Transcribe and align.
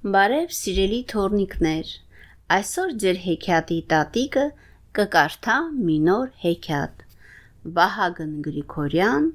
Բարև 0.00 0.52
սիրելի 0.56 0.98
թորնիկներ, 1.12 1.88
այսօր 2.54 2.92
ձեր 3.02 3.18
հեքիաթի 3.24 3.76
տատիկը 3.90 4.44
կկարդա 4.98 5.56
մի 5.88 5.96
նոր 6.06 6.30
հեքիաթ։ 6.44 7.02
Վահագն 7.76 8.30
Գրիգորյան, 8.46 9.26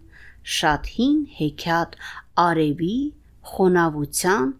շատ 0.56 0.90
հին 0.96 1.22
հեքիաթ 1.42 1.96
Արևի, 2.46 2.98
խոնավության 3.52 4.52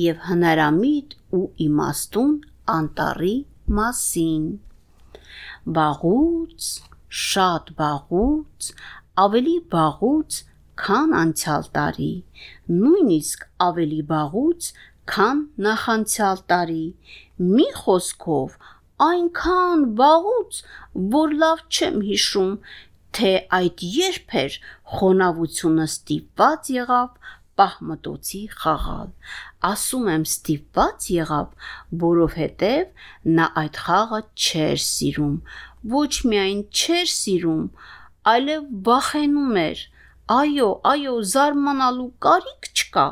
եւ 0.00 0.20
հնարամիտ 0.32 1.16
ու 1.38 1.46
իմաստուն 1.70 2.36
անտառի 2.82 3.34
մասին։ 3.78 4.44
Բաղուց, 5.78 6.72
շատ 7.22 7.76
բաղուց, 7.78 8.72
ավելի 9.30 9.58
բաղուց, 9.76 10.44
քան 10.82 11.12
անցյալ 11.22 11.66
տարի, 11.76 12.14
նույնիսկ 12.82 13.42
ավելի 13.62 13.98
բաղուց, 14.10 14.68
քան 15.10 15.42
նախանցյալ 15.66 16.42
տարի։ 16.52 16.84
Մի 17.42 17.68
խոսքով, 17.82 18.56
այնքան 19.06 19.84
վաղուց, 19.98 20.58
որ 21.14 21.36
լավ 21.42 21.62
չեմ 21.74 21.96
հիշում, 22.08 22.52
թե 23.16 23.32
այդ 23.58 23.82
երբ 23.96 24.36
էր 24.42 24.58
խոնավությունը 24.96 25.86
ստիպված 25.92 26.70
եղավ 26.76 27.10
պահմտոցի 27.60 28.42
խաղալ։ 28.62 29.08
Ասում 29.68 30.06
եմ 30.12 30.24
ստիպված 30.28 31.08
եղավ, 31.16 31.48
որովհետև 32.04 33.34
նա 33.38 33.48
այդ 33.62 33.80
խաղը 33.86 34.20
չէր 34.44 34.80
սիրում։ 34.86 35.36
Ոչ 35.96 36.12
միայն 36.32 36.62
չէր 36.72 37.12
սիրում, 37.16 37.64
այլև 38.32 38.70
վախենում 38.88 39.58
էր։ 39.66 39.84
Այո, 40.32 40.68
այո, 40.92 41.14
զարմանալու 41.34 42.10
կարիք 42.26 42.68
չկա։ 42.72 43.06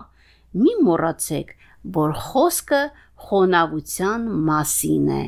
Մի 0.61 0.75
մոռացեք, 0.87 1.57
որ 1.97 2.15
խոսքը 2.29 2.83
խոնավության 3.27 4.29
մասին 4.48 5.11
է։ 5.16 5.25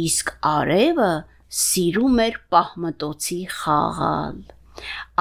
Իսկ 0.00 0.32
արևը 0.50 1.12
սիրում 1.54 2.20
էր 2.24 2.36
պահմտոցի 2.54 3.40
խաղալ։ 3.58 4.38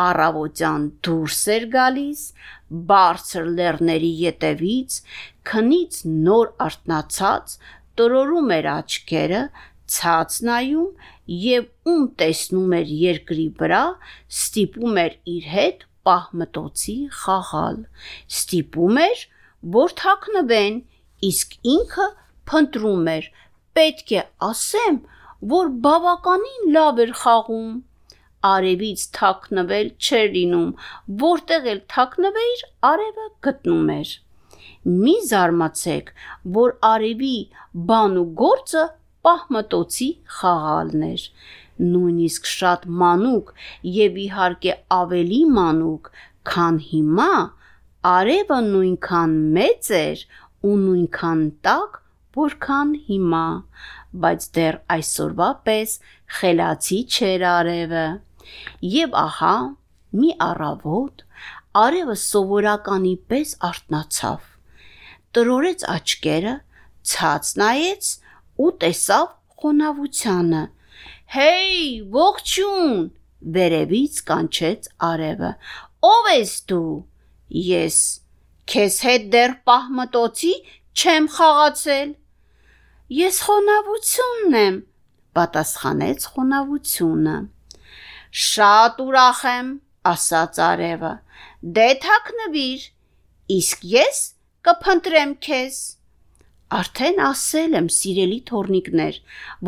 Առավոտյան 0.04 0.86
դուրս 1.06 1.42
էր 1.56 1.66
գալիս, 1.76 2.22
բարձր 2.90 3.50
լեռների 3.60 4.12
ետևից, 4.24 4.96
քնից 5.50 6.00
նոր 6.10 6.50
արթնացած, 6.68 7.58
տրորում 8.00 8.54
էր 8.58 8.70
աչքերը, 8.74 9.44
ցած 9.94 10.40
նայում 10.48 11.06
եւ 11.44 11.92
ում 11.94 12.08
տեսնում 12.22 12.74
էր 12.80 12.94
երկրի 13.04 13.48
վրա, 13.60 13.84
ստիպում 14.34 15.00
էր 15.04 15.18
իր 15.36 15.50
հետ 15.54 15.86
պահմտոցի 16.08 16.98
խաղալ։ 17.20 17.78
Ստիպում 18.34 19.00
էր, 19.04 19.24
որ 19.72 19.96
թաքնվեն, 20.00 20.78
իսկ 21.30 21.56
ինքը 21.74 22.08
փնտրում 22.52 23.10
էր։ 23.14 23.30
Պետք 23.78 24.12
է 24.20 24.24
ասեմ, 24.48 24.98
որ 25.54 25.72
բավականին 25.86 26.74
լավ 26.76 27.00
էր 27.04 27.14
խաղում։ 27.22 27.72
Արևից 28.50 29.06
թաքնվել 29.18 29.90
չէր 30.04 30.28
լինում, 30.36 30.70
որտեղ 31.24 31.70
էլ 31.74 31.82
թաքնվեիր, 31.94 32.64
արևը 32.92 33.28
գտնում 33.48 33.92
էր։ 33.96 34.12
Մի 35.04 35.16
զարմացեք, 35.30 36.12
որ 36.60 36.76
արևի 36.90 37.36
բան 37.92 38.18
ու 38.20 38.28
գործը 38.44 38.84
պահմտոցի 39.28 40.10
խաղալն 40.38 41.06
էր։ 41.08 41.28
Նույնիսկ 41.94 42.50
շատ 42.54 42.88
մանուկ 43.04 43.54
եւ 43.98 44.20
իհարկե 44.28 44.74
ավելի 44.98 45.42
մանուկ, 45.58 46.10
քան 46.52 46.80
հիմա, 46.92 47.32
արևը 48.04 48.60
նույնքան 48.70 49.36
մեծ 49.58 49.90
էր 49.98 50.24
ու 50.68 50.74
նույնքան 50.84 51.44
տաք, 51.68 52.00
որքան 52.38 52.90
հիմա, 53.08 53.46
բայց 54.24 54.48
դեռ 54.58 54.80
այսօրվա 54.96 55.50
պես 55.68 55.94
խելացի 56.38 57.00
չէր 57.14 57.46
արևը։ 57.52 58.06
Եվ 58.94 59.16
ահա, 59.24 59.56
մի 60.20 60.32
առավոտ 60.48 61.24
արևը 61.84 62.16
սովորականի 62.24 63.14
պես 63.32 63.56
արթնացավ։ 63.70 64.52
Տրորեց 65.34 65.86
աչքերը, 65.94 66.54
ցած 67.14 67.54
նայեց 67.64 68.12
ու 68.64 68.70
տեսավ 68.84 69.32
խոնավությանը։ 69.64 70.62
Հեյ, 71.34 71.80
ողջուն, 72.14 72.94
վերևից 73.56 74.22
կանչեց 74.28 74.92
արևը։ 75.08 75.52
Ո՞վ 76.14 76.30
ես 76.34 76.54
դու։ 76.70 76.86
Ես 77.54 77.98
Քեզ 78.72 78.98
հետ 79.04 79.24
դեռ 79.34 79.54
պահմտոցի 79.68 80.52
չեմ 80.96 81.26
խաղացել։ 81.36 82.12
Ես 83.18 83.40
խոնավությունն 83.48 84.56
եմ, 84.60 84.78
պատասխանեց 85.38 86.28
խոնավությունը։ 86.36 87.34
Շատ 88.44 89.02
ուրախ 89.04 89.42
եմ, 89.52 89.74
ասաց 90.14 90.62
արևը։ 90.68 91.12
Դե 91.76 91.90
թաքնվիր, 92.06 92.88
իսկ 93.58 93.86
ես 93.92 94.24
կփնտրեմ 94.70 95.36
քեզ։ 95.48 95.78
Արդեն 96.80 97.22
ասել 97.28 97.78
եմ, 97.84 97.92
սիրելի 98.00 98.40
թորնիկներ, 98.50 99.20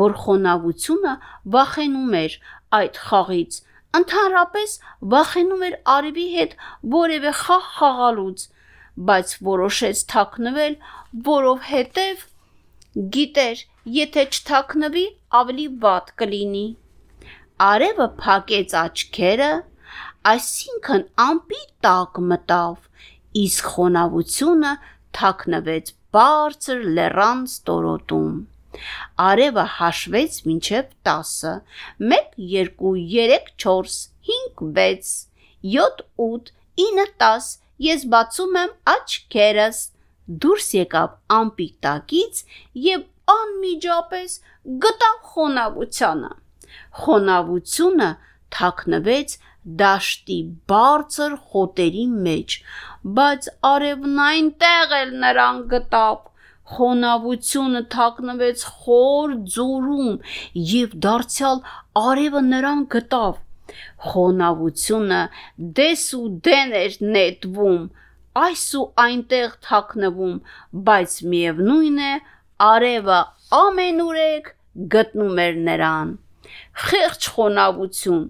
որ 0.06 0.16
խոնավությունը 0.23 1.16
վախենում 1.56 2.16
էր 2.23 2.40
այդ 2.79 3.02
խաղից, 3.09 3.59
ընդհանրապես 3.97 4.78
վախենում 5.13 5.66
էր 5.67 5.75
արևի 5.95 6.28
հետ 6.35 6.56
որևէ 6.95 7.33
խաղ 7.41 7.67
խաղալուց, 7.75 8.45
բայց 9.09 9.35
որոշեց 9.50 10.01
թաքնվել, 10.13 10.75
որովհետև 11.28 12.25
գիտեր, 13.16 13.61
եթե 14.00 14.25
չթաքնվի, 14.31 15.05
ավելի 15.39 15.67
վատ 15.85 16.11
կլինի։ 16.22 16.66
Արևը 17.66 18.07
փակեց 18.22 18.75
աչքերը, 18.81 19.51
այսինքն 20.31 21.05
ամպի 21.25 21.61
տակ 21.85 22.19
մտավ, 22.31 22.75
իսկ 23.45 23.69
խոնավությունը 23.75 24.73
թաքնվեց 25.19 25.94
բարձր 26.16 26.84
լեռան 26.97 27.45
ստորոտում։ 27.51 28.35
Արևը 29.27 29.65
հաշվեց 29.79 30.39
մինչև 30.49 30.95
10-ը։ 31.09 31.53
1 32.13 32.39
2 32.55 32.65
3 32.79 33.53
4 33.65 33.99
5 34.31 34.65
6 34.79 35.13
7 35.75 36.07
8 36.29 36.51
9 36.85 37.07
10 37.25 37.53
Ես 37.83 38.05
բացում 38.11 38.53
եմ 38.59 38.69
աչքերս։ 38.91 39.79
Դուրս 40.43 40.67
եկավ 40.75 41.15
ամպի 41.37 41.65
տակից 41.85 42.37
եւ 42.83 43.01
անմիջապես 43.33 44.35
գտավ 44.85 45.17
խոնավությանը։ 45.31 46.29
Խոնավությունը 47.01 48.07
թաքնվեց 48.55 49.35
դաշտի 49.81 50.39
բարձր 50.71 51.35
խոտերի 51.51 52.05
մեջ, 52.29 52.57
բայց 53.19 53.49
արևն 53.73 54.23
այնտեղ 54.29 54.95
էլ 55.01 55.13
նրան 55.25 55.61
գտավ։ 55.75 56.17
Խոնավությունը 56.73 57.81
թաքնվեց 57.93 58.67
խոր 58.81 59.33
ձորում 59.55 60.13
եւ 60.73 60.95
դարձյալ 61.05 61.59
արևը 62.01 62.41
նրան 62.51 62.85
գտավ 62.95 63.41
խոնավությունը 64.07 65.19
դես 65.77 66.03
ու 66.17 66.27
դեն 66.47 66.73
էր 66.79 66.97
նետվում, 67.15 67.79
այս 68.41 68.65
ու 68.79 68.83
այնտեղ 69.05 69.55
թաքնվում, 69.67 70.35
բայց 70.89 71.15
միևնույն 71.31 71.97
է, 72.09 72.11
արևը 72.67 73.19
ամենուրեք 73.59 74.51
գտնում 74.95 75.41
էր 75.45 75.57
նրան։ 75.69 76.13
Խեղճ 76.85 77.29
խոնավություն, 77.35 78.23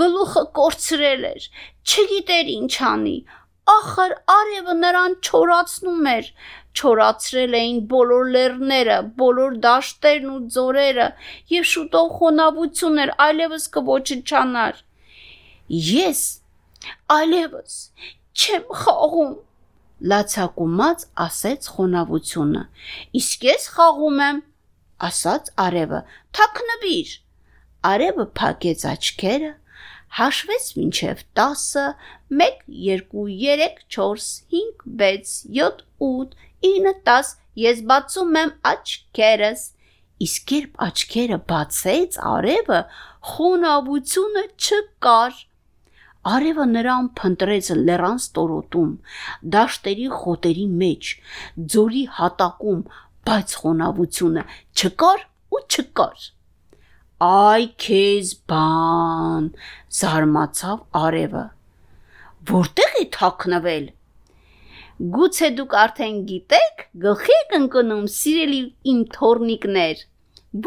գլուխը 0.00 0.44
կորցրել 0.58 1.26
էր, 1.32 1.48
չգիտեր 1.88 2.52
ինչ 2.54 2.74
անի, 2.92 3.16
ախր 3.68 4.14
արևը 4.32 4.74
նրան 4.82 5.14
չորացնում 5.28 6.08
էր, 6.12 6.28
չորացրել 6.78 7.56
էին 7.58 7.80
բոլոր 7.92 8.30
լեռները, 8.34 8.96
բոլոր 9.18 9.56
դաշտերն 9.64 10.28
ու 10.34 10.40
ձորերը, 10.56 11.08
եւ 11.54 11.68
շուտով 11.72 12.12
խոնավություն 12.18 13.02
էր, 13.04 13.12
այլևս 13.26 13.66
կոչնչանար։ 13.76 14.80
Ես 15.88 16.22
այլևս 17.18 17.76
չեմ 18.38 18.66
խաղում, 18.82 19.32
լացակումած 20.12 21.06
ասեց 21.26 21.70
խոնավությունը։ 21.74 22.62
Իսկ 23.20 23.46
ես 23.48 23.64
խաղում 23.74 24.20
եմ, 24.28 24.42
ասաց 25.08 25.50
արևը։ 25.64 26.02
Թաքնվիր։ 26.38 27.14
Արևը 27.88 28.26
փակեց 28.38 28.84
աչքերը, 28.92 29.50
հաշվեց 30.18 30.68
մինչև 30.78 31.24
10-ը, 31.38 31.84
1 32.30 32.62
2 32.68 33.00
3 33.12 33.68
4 33.96 34.28
5 34.52 34.86
6 35.02 35.34
7 35.58 35.84
8 36.08 36.38
9 36.68 36.94
10 37.10 37.34
ես 37.64 37.82
բացում 37.90 38.40
եմ 38.42 38.54
աչքերս 38.72 39.66
իսկ 40.28 40.54
երբ 40.56 40.80
աչքերը 40.88 41.38
բացեց 41.52 42.18
արևը 42.32 42.80
խոնավությունը 43.34 44.44
չկար 44.56 45.44
Արևը 46.28 46.64
նրան 46.68 47.06
փնտրեց 47.18 47.68
լեռան 47.88 48.18
ստորոտում, 48.20 48.88
դաշտերի 49.54 50.08
խոտերի 50.14 50.64
մեջ, 50.80 51.12
ձորի 51.74 52.02
հատակում, 52.16 52.80
բայց 53.28 53.54
խոնավությունը 53.60 54.44
չկար 54.74 55.22
ու 55.54 55.62
չկար։ 55.68 56.26
Այ 57.18 57.64
քեզ 57.82 58.28
բան, 58.50 59.46
զարմացավ 60.00 60.82
արևը։ 60.98 61.40
Որտեղ 62.50 62.92
է 63.00 63.02
թաքնվել։ 63.16 63.88
Գուցե 65.16 65.50
դուք 65.58 65.74
արդեն 65.80 66.20
գիտեք, 66.28 66.84
գլխի 67.06 67.34
եք 67.38 67.56
ընկնում, 67.58 68.06
սիրելի 68.18 68.62
իմ 68.94 69.02
թորնիկներ, 69.18 70.06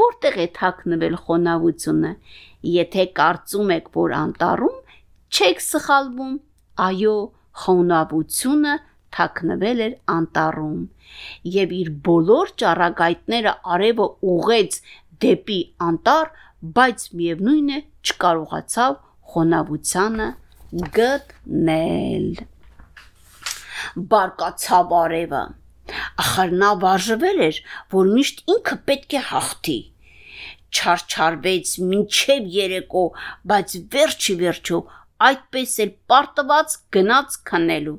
որտեղ 0.01 0.39
է 0.44 0.50
թաքնվել 0.59 1.18
խոնավությունը։ 1.24 2.13
Եթե 2.74 3.07
կարծում 3.21 3.75
եք, 3.80 3.92
որ 3.95 4.18
անտառում, 4.19 4.77
չեք 5.31 5.65
սխալվում։ 5.71 6.38
Այո, 6.92 7.18
խոնավությունը 7.63 8.75
թաքնվել 9.15 9.86
էր 9.86 9.95
անտառում 10.19 10.80
եւ 11.56 11.74
իր 11.77 11.89
բոլոր 12.07 12.51
ճառագայթները 12.62 13.53
արևը 13.75 14.07
ուղեց 14.33 14.77
դեպի 15.26 15.60
անտառ, 15.88 16.32
բայց 16.78 17.06
միևնույն 17.20 17.72
է 17.76 17.80
չկարողացավ 18.08 18.98
խոնավությանը 19.34 20.28
գտնել։ 20.98 22.28
Բարկացավ 24.12 24.94
արևը։ 25.02 25.46
Ախր 26.24 26.54
նա 26.62 26.74
վարժվել 26.84 27.42
էր, 27.48 27.58
որ 27.96 28.12
միշտ 28.18 28.44
ինքը 28.56 28.78
պետք 28.92 29.16
է 29.20 29.24
հաղթի 29.32 29.80
չարչարվեց 30.72 31.72
մինչև 31.92 32.46
երեկո, 32.56 33.04
բայց 33.52 33.74
վերջի 33.96 34.36
վերջո 34.42 34.80
այդպես 35.28 35.74
էլ 35.86 35.92
պարտված 36.12 36.76
գնաց 36.96 37.38
քնելու։ 37.50 37.98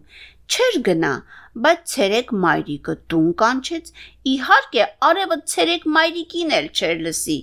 Չէր 0.52 0.78
գնա, 0.88 1.12
բայց 1.52 1.80
ցերեկ 1.92 2.30
մայրիկը 2.42 2.94
տուն 3.12 3.32
կանչեց, 3.42 3.90
իհարկե 4.32 4.84
արևը 5.08 5.36
ցերեկ 5.52 5.84
մայրիկին 5.96 6.54
էլ 6.58 6.68
չէր 6.72 7.02
լսի, 7.06 7.36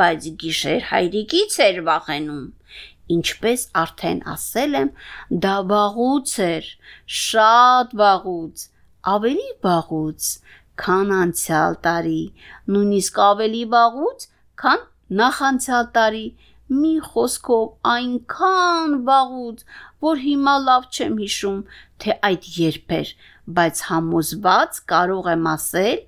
բայց 0.00 0.28
գիշեր 0.42 0.84
հայրիկից 0.90 1.56
էր 1.68 1.80
վախենում։ 1.88 2.44
Ինչպես 3.14 3.64
արդեն 3.84 4.20
ասել 4.34 4.76
եմ, 4.80 4.90
դա 5.44 5.56
վաղուց 5.72 6.34
էր, 6.44 6.68
շատ 7.24 7.96
վաղուց, 8.00 8.64
ավելի 9.14 9.50
վաղուց, 9.64 10.30
քան 10.84 11.12
անցյալ 11.24 11.76
տարի, 11.88 12.22
նույնիսկ 12.74 13.20
ավելի 13.28 13.62
վաղուց, 13.74 14.26
քան 14.60 14.88
նախանցյալ 15.20 15.90
տարի, 15.96 16.26
մի 16.74 16.94
խոսքով 17.06 17.64
այնքան 17.94 18.94
վաղուց, 19.08 19.64
որ 20.04 20.22
հիմա 20.24 20.54
լավ 20.68 20.88
չեմ 20.96 21.18
հիշում, 21.24 21.60
թե 22.04 22.16
այդ 22.28 22.48
երբ 22.56 22.94
էր, 22.98 23.12
բայց 23.56 23.80
համոզված 23.88 24.78
կարող 24.90 25.30
եմ 25.34 25.48
ասել, 25.52 25.98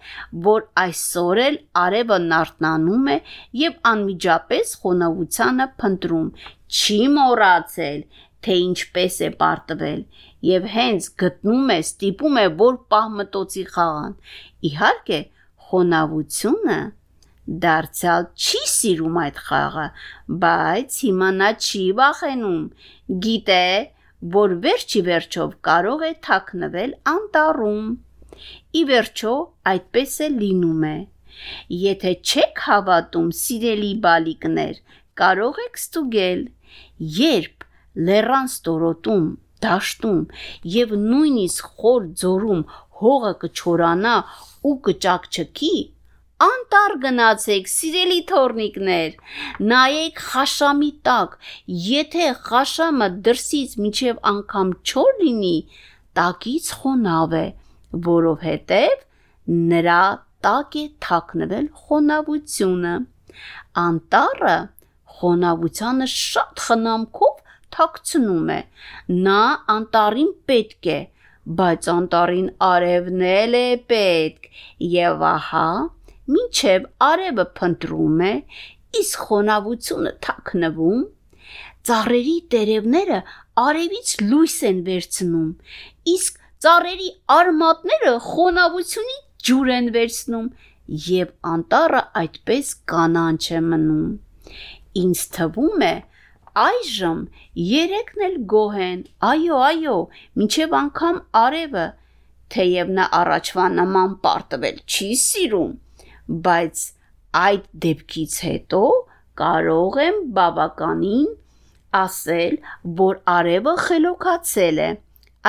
որ 0.47 0.63
այսօր 0.83 1.41
էլ 1.47 1.59
արևը 1.83 2.19
նարտնանում 2.27 3.11
է 3.13 3.17
եւ 3.63 3.75
անմիջապես 3.93 4.75
խոնավությանը 4.83 5.67
փնտրում, 5.83 6.29
չի 6.77 7.01
մոռացել, 7.17 8.01
թե 8.47 8.57
ինչպես 8.67 9.21
է 9.27 9.31
պարտվել 9.41 10.01
եւ 10.47 10.69
հենց 10.77 11.09
գտնում 11.21 11.73
է, 11.75 11.79
ստիպում 11.87 12.37
է, 12.43 12.47
որ 12.61 12.77
պահմտոցի 12.93 13.65
խաղան։ 13.75 14.15
Իհարկե, 14.71 15.19
խոնավությունը 15.67 16.79
դարձյալ 17.47 18.27
չի 18.35 18.63
սիրում 18.71 19.19
այդ 19.23 19.37
խաղը, 19.49 19.87
բայց 20.45 20.97
հիմա 21.07 21.29
նա 21.41 21.51
չի 21.67 21.85
վախենում։ 22.01 22.63
Գիտե, 23.27 23.63
որ 24.37 24.55
վերջի 24.65 25.01
վերջով 25.07 25.51
կարող 25.69 26.05
է 26.07 26.13
թաքնվել 26.27 26.93
անտառում։ 27.13 27.89
Ի 28.81 28.83
վերջո, 28.91 29.33
այդպես 29.73 30.15
է 30.27 30.29
լինում 30.37 30.85
է։ 30.91 30.97
Եթե 31.85 32.13
չեք 32.25 32.63
հավատում, 32.67 33.29
սիրելի 33.41 33.93
բալիկներ, 34.07 34.79
կարող 35.21 35.61
եք 35.67 35.81
ստուգել, 35.83 36.41
երբ 37.21 37.67
լեռան 38.09 38.49
ստորոտում, 38.53 39.27
դաշտում 39.67 40.23
եւ 40.77 40.95
նույնիսկ 41.03 41.69
խոր 41.81 42.09
ձորում 42.23 42.63
հողը 43.01 43.33
կչորանա 43.45 44.17
ու 44.69 44.75
կճակչկի, 44.89 45.75
Անտար 46.45 46.93
գնացեք, 47.01 47.69
սիրելի 47.73 48.19
թորնիկներ, 48.29 49.15
նայեք 49.71 50.19
խաշամի 50.25 50.89
տակ, 51.09 51.37
եթե 51.85 52.27
խաշամը 52.49 53.09
դրսից 53.29 53.77
միջև 53.85 54.21
անգամ 54.31 54.75
չոր 54.85 55.09
լինի, 55.23 55.55
տակից 56.21 56.69
խոնավ 56.83 57.39
է, 57.41 57.47
որովհետև 58.11 59.01
նրա 59.73 60.03
տակ 60.49 60.79
է 60.83 60.85
թաքնվել 61.09 61.73
խոնավությունը։ 61.87 62.95
Անտառը 63.87 64.55
խոնավությանը 65.17 66.13
շատ 66.19 66.65
խնամքով 66.69 67.43
թաքցնում 67.77 68.55
է։ 68.61 68.63
Նա 69.25 69.43
անտառին 69.81 70.33
պետք 70.53 70.95
է, 71.01 71.03
բայց 71.59 71.93
անտառին 71.97 72.49
արևն 72.73 73.29
էլ 73.33 73.63
է 73.65 73.69
պետք։ 73.91 74.51
Եվ 75.01 75.31
ահա 75.33 75.69
Մինչև 76.35 76.87
արևը 77.07 77.45
փնտրում 77.59 78.23
է, 78.29 78.33
իսկ 79.01 79.27
խոնավությունը 79.29 80.13
թաքնվում, 80.27 81.05
ծառերի 81.87 82.37
տերևները 82.55 83.19
արևից 83.63 84.15
լույս 84.31 84.57
են 84.71 84.81
վերցնում, 84.89 85.51
իսկ 86.13 86.41
ծառերի 86.67 87.11
արմատները 87.37 88.15
խոնավությունից 88.27 89.23
ջուր 89.47 89.71
են 89.77 89.91
վերցնում 89.97 90.49
եւ 91.07 91.31
անտառը 91.53 92.03
այդպես 92.23 92.73
կանանչ 92.93 93.43
է 93.59 93.63
մնում։ 93.71 94.11
Ինձ 95.03 95.23
թվում 95.37 95.87
է, 95.87 95.95
այժմ 96.67 97.23
երեքն 97.69 98.27
էլ 98.29 98.37
գոհ 98.53 98.77
են։ 98.89 99.01
Այո, 99.31 99.63
այո, 99.71 99.97
մինչև 100.41 100.77
անգամ 100.83 101.19
արևը, 101.47 101.87
թեև 102.57 102.95
նա 102.99 103.09
առաջվա 103.21 103.67
նման 103.79 104.15
պարտվել 104.27 104.79
չի 104.87 105.11
սիրում, 105.23 105.75
բայց 106.27 106.85
այդ 107.41 107.67
դեպքից 107.85 108.37
հետո 108.47 108.83
կարող 109.41 109.99
եմ 110.05 110.21
բավականին 110.39 111.29
ասել, 112.01 112.57
որ 113.01 113.21
արևը 113.35 113.75
խելոքացել 113.87 114.81
է։ 114.87 114.89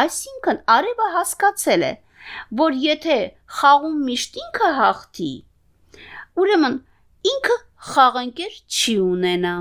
Այսինքն 0.04 0.62
արևը 0.76 1.08
հասկացել 1.16 1.88
է, 1.88 1.92
որ 2.62 2.78
եթե 2.84 3.18
խաղում 3.60 3.98
միշտ 4.10 4.40
ինքը 4.44 4.72
հաղթի, 4.80 5.34
ուրեմն 6.44 6.80
ինքը 7.34 7.60
խաղընկեր 7.92 8.57
չի 8.78 8.96
ունենա։ 9.07 9.57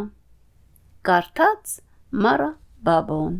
Կարդաց 1.06 1.76
Մարա 2.26 2.50
Բաբոն 2.86 3.36